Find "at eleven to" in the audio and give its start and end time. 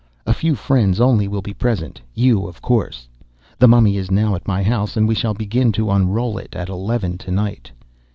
6.55-7.29